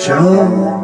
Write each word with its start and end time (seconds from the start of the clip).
Chao. 0.00 0.80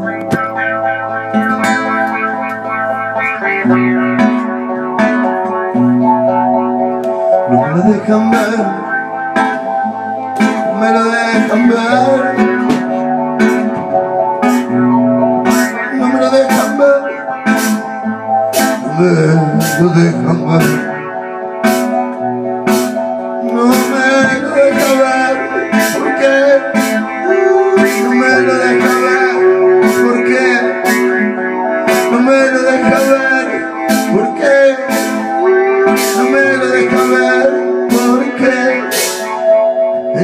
No 7.49 7.63
me 7.63 7.81
dejan 7.92 8.31
ver, 8.31 8.60
me 10.81 10.88
lo 10.92 11.04
dejan 11.04 11.69
ver, 11.69 12.37
no 15.94 16.06
me 16.09 16.19
lo 16.20 16.30
dejan 16.30 16.78
ver, 16.78 17.01
no 18.83 18.98
me 19.56 19.80
lo 19.80 19.88
dejan 19.95 20.38
ver, 20.46 20.85
lo 32.56 32.62
dejan 32.62 33.10
ver, 33.10 33.46
¿por 34.12 34.34
qué? 34.34 34.77
No 36.16 36.24
me 36.24 36.56
lo 36.56 36.66
deja 36.69 37.02
ver 37.05 37.51
porque 37.88 38.84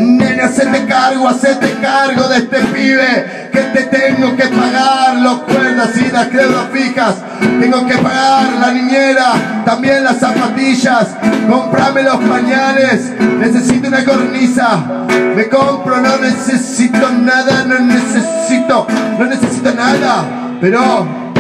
Nena, 0.01 0.45
hacete 0.47 0.87
cargo, 0.87 1.29
hacete 1.29 1.75
cargo 1.83 2.29
de 2.29 2.39
este 2.39 2.59
pibe 2.73 3.51
Que 3.53 3.61
te 3.61 3.83
tengo 3.85 4.35
que 4.37 4.45
pagar 4.45 5.17
los 5.17 5.43
cuerdas 5.43 5.91
y 5.97 6.11
las 6.11 6.33
deudas 6.33 6.67
fijas. 6.73 7.17
Tengo 7.61 7.87
que 7.87 7.99
pagar 7.99 8.47
la 8.61 8.73
niñera, 8.73 9.62
también 9.67 10.03
las 10.05 10.19
zapatillas. 10.19 11.09
Comprame 11.49 12.03
los 12.03 12.17
pañales, 12.17 13.12
necesito 13.39 13.89
una 13.89 14.05
cornisa. 14.05 15.05
Me 15.37 15.49
compro, 15.49 16.01
no 16.01 16.17
necesito 16.17 17.11
nada, 17.11 17.65
no 17.67 17.79
necesito, 17.81 18.87
no 19.19 19.27
necesito 19.27 19.75
nada. 19.75 20.25
Pero 20.61 21.31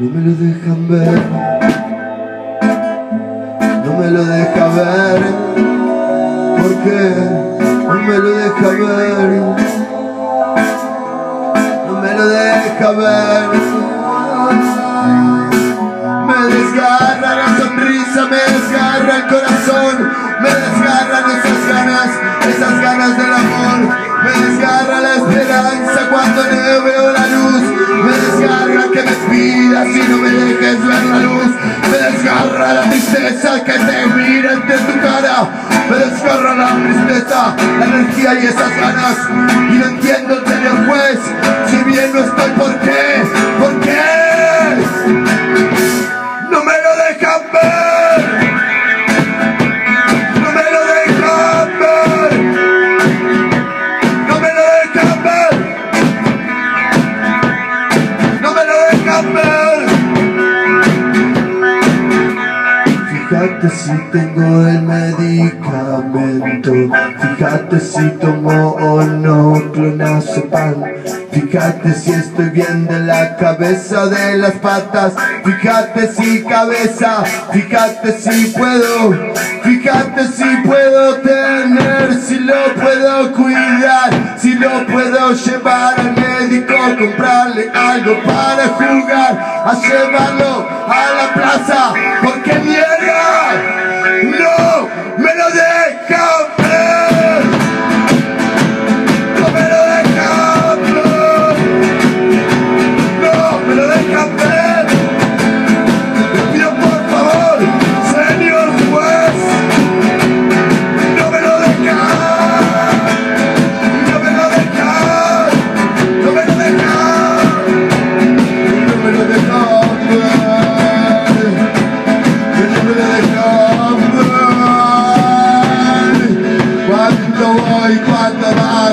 no 0.00 0.08
me 0.08 0.20
lo 0.22 0.34
dejan 0.34 0.88
ver. 0.88 1.20
No 3.84 3.98
me 3.98 4.10
lo 4.10 4.24
deja 4.24 4.68
ver, 4.68 5.20
porque 6.62 6.98
no 7.86 7.94
me 7.94 8.18
lo 8.18 8.30
deja 8.30 8.68
ver, 8.68 9.42
no 11.86 12.00
me 12.00 12.14
lo 12.14 12.28
deja 12.28 12.90
ver. 12.92 14.79
Tristeza 33.30 33.64
que 33.64 33.72
te 33.72 34.06
mira 34.06 34.56
de 34.56 34.78
tu 34.78 35.00
cara, 35.00 35.48
me 35.88 35.96
desgarra 35.96 36.54
la 36.54 36.68
tristeza, 36.82 37.54
la 37.78 37.84
energía 37.84 38.34
y 38.34 38.46
esas 38.46 38.76
ganas, 38.76 39.16
y 39.70 39.78
Fíjate 63.60 63.76
si 63.76 63.92
tengo 64.10 64.66
el 64.66 64.82
medicamento. 64.82 66.72
Fíjate 67.20 67.80
si 67.80 68.08
tomo 68.18 68.70
o 68.70 69.02
no 69.02 69.70
clonazepam. 69.72 70.82
Fíjate 71.30 71.92
si 71.92 72.10
estoy 72.10 72.48
bien 72.50 72.86
de 72.86 73.00
la 73.00 73.36
cabeza 73.36 74.06
de 74.06 74.38
las 74.38 74.52
patas. 74.52 75.12
Fíjate 75.44 76.08
si 76.08 76.42
cabeza. 76.42 77.22
Fíjate 77.52 78.18
si 78.18 78.46
puedo. 78.46 79.34
Fíjate 79.62 80.26
si 80.28 80.56
puedo 80.64 81.16
tener. 81.16 82.14
Si 82.14 82.38
lo 82.38 82.74
puedo 82.80 83.32
cuidar. 83.32 84.38
Si 84.38 84.54
lo 84.54 84.86
puedo 84.86 85.32
llevar 85.34 86.00
al 86.00 86.14
médico. 86.14 86.74
Comprarle 86.98 87.70
algo 87.74 88.22
para 88.24 88.68
jugar. 88.68 89.38
A 89.66 89.74
llevarlo 89.74 90.66
a 90.88 91.12
la 91.14 91.34
plaza. 91.34 91.92
Porque 92.22 92.58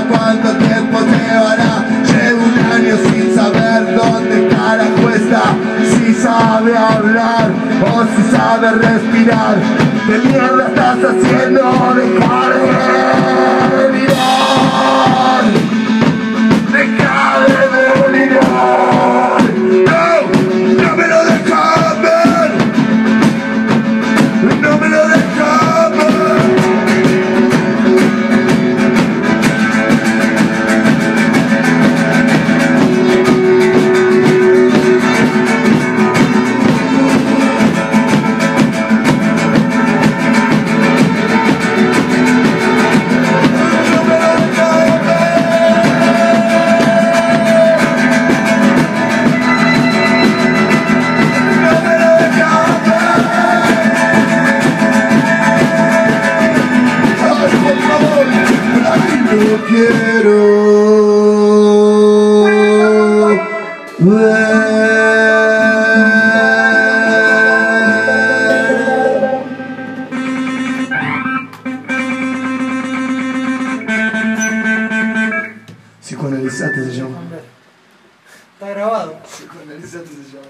¿Cuánto 0.10 0.50
tiempo 0.58 1.00
llevará? 1.00 1.86
Llevo 2.06 2.44
un 2.44 2.72
año 2.72 2.96
sin 3.10 3.36
saber 3.36 3.96
dónde 3.96 4.48
carajo 4.50 5.10
está 5.10 5.44
Si 5.90 6.14
sabe 6.14 6.78
hablar 6.78 7.50
o 7.82 8.04
si 8.04 8.32
sabe 8.32 8.72
respirar 8.72 9.58
¿Qué 10.08 10.20
mierda 10.20 10.68
estás 10.68 10.98
haciendo? 11.04 11.62
Deja 11.96 12.77
aquí 59.58 59.64
no 59.64 59.66
quiero 59.66 60.38
ver. 64.00 64.48
Psicoanalizate 76.02 76.86
se 76.86 76.92
llama. 76.92 77.20
Está 78.54 78.70
grabado. 78.70 79.20
Psicoanalizate 79.24 80.08
se 80.08 80.24
llama. 80.34 80.48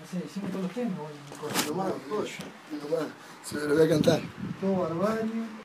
No 0.00 0.06
sé, 0.10 0.26
hicimos 0.26 0.50
todos 0.50 0.64
los 0.64 0.72
temas. 0.72 0.98
bueno, 0.98 1.14
Nomás, 1.68 1.92
pollo, 2.08 2.30
nomás. 2.90 3.08
Se 3.44 3.54
me 3.56 3.62
lo 3.64 3.74
voy 3.74 3.84
a 3.84 3.88
cantar. 3.88 4.20
Todo 4.60 4.76
barbario. 4.82 5.32